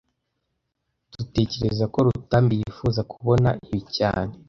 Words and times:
Dutekereza 1.17 1.85
ko 1.93 1.97
Rutambi 2.05 2.53
yifuza 2.61 3.01
kubona 3.11 3.49
ibi 3.65 3.81
cyane 3.97 4.33